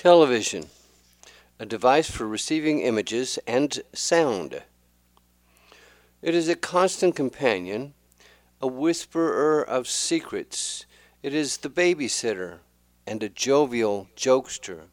Television, 0.00 0.64
a 1.58 1.66
device 1.66 2.10
for 2.10 2.26
receiving 2.26 2.80
images 2.80 3.38
and 3.46 3.82
sound. 3.92 4.62
It 6.22 6.34
is 6.34 6.48
a 6.48 6.56
constant 6.56 7.14
companion, 7.14 7.92
a 8.62 8.66
whisperer 8.66 9.62
of 9.62 9.86
secrets. 9.86 10.86
It 11.22 11.34
is 11.34 11.58
the 11.58 11.68
babysitter 11.68 12.60
and 13.06 13.22
a 13.22 13.28
jovial 13.28 14.08
jokester. 14.16 14.84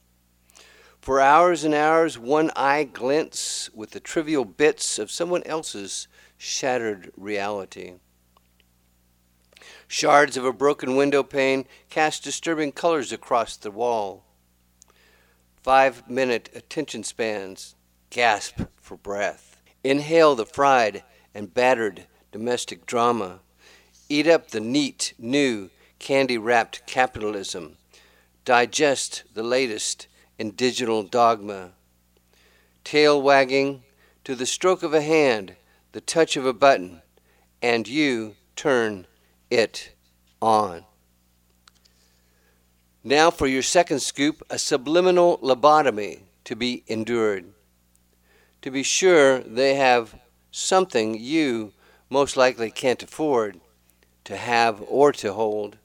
For 1.00 1.22
hours 1.22 1.64
and 1.64 1.74
hours, 1.74 2.20
one 2.20 2.52
eye 2.54 2.84
glints 2.84 3.70
with 3.74 3.92
the 3.92 4.02
trivial 4.02 4.44
bits 4.44 5.00
of 5.00 5.10
someone 5.10 5.44
else's 5.44 6.10
shattered 6.38 7.14
reality. 7.16 7.94
Shards 9.88 10.36
of 10.36 10.44
a 10.44 10.52
broken 10.52 10.98
window 10.98 11.24
pane 11.24 11.66
cast 11.90 12.26
disturbing 12.26 12.74
colors 12.74 13.14
across 13.14 13.56
the 13.56 13.72
wall 13.72 14.26
five 15.68 16.10
minute 16.10 16.50
attention 16.56 17.04
spans, 17.04 17.76
gasp 18.10 18.62
for 18.78 18.96
breath. 18.96 19.62
Inhale 19.84 20.34
the 20.34 20.46
fried 20.46 21.04
and 21.36 21.54
battered 21.54 22.08
domestic 22.32 22.86
drama. 22.86 23.42
Eat 24.08 24.28
up 24.28 24.52
the 24.52 24.62
neat, 24.62 25.14
new, 25.20 25.70
candy 26.00 26.38
wrapped 26.38 26.88
capitalism. 26.88 27.76
Digest 28.46 29.26
the 29.34 29.44
latest 29.44 30.08
in 30.40 30.52
digital 30.52 31.04
dogma. 31.04 31.72
Tail 32.86 33.22
wagging 33.22 33.84
to 34.24 34.36
the 34.36 34.46
stroke 34.46 34.84
of 34.84 34.94
a 34.94 35.02
hand, 35.02 35.58
the 35.92 36.00
touch 36.00 36.38
of 36.38 36.46
a 36.46 36.54
button, 36.54 37.02
and 37.62 37.90
you 37.90 38.38
turn 38.56 39.06
it 39.50 39.92
on. 40.42 40.86
Now, 43.04 43.32
for 43.32 43.48
your 43.48 43.62
second 43.62 44.00
scoop, 44.00 44.42
a 44.50 44.58
subliminal 44.58 45.38
lobotomy 45.40 46.22
to 46.44 46.56
be 46.56 46.84
endured. 46.88 47.54
To 48.62 48.72
be 48.72 48.84
sure, 48.84 49.40
they 49.40 49.76
have 49.76 50.16
something 50.52 51.18
you 51.20 51.74
most 52.10 52.36
likely 52.36 52.72
can't 52.72 53.04
afford 53.04 53.60
to 54.24 54.36
have 54.36 54.84
or 54.88 55.12
to 55.14 55.34
hold. 55.34 55.78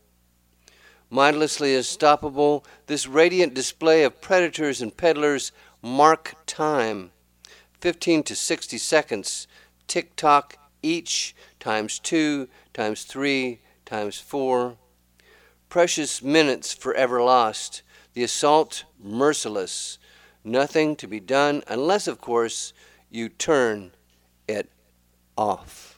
Mindlessly 1.11 1.77
unstoppable, 1.77 2.65
this 2.87 3.07
radiant 3.07 3.55
display 3.55 4.03
of 4.03 4.21
predators 4.21 4.81
and 4.81 4.97
peddlers 4.97 5.53
mark 5.83 6.35
time 6.47 7.11
15 7.81 8.23
to 8.23 8.37
60 8.37 8.79
seconds, 8.79 9.49
tick 9.89 10.15
tock 10.15 10.57
each, 10.83 11.35
times 11.59 11.99
two, 11.99 12.49
times 12.73 13.03
three, 13.03 13.61
times 13.85 14.19
four 14.19 14.77
precious 15.73 16.23
minutes 16.23 16.75
forever 16.75 17.23
lost, 17.23 17.81
the 18.13 18.23
assault 18.23 18.85
merciless, 19.03 19.97
nothing 20.45 20.95
to 20.95 21.07
be 21.07 21.19
done 21.19 21.63
unless, 21.67 22.07
of 22.07 22.21
course, 22.21 22.75
you 23.11 23.27
turn 23.27 23.91
it 24.47 24.69
off. 25.35 25.92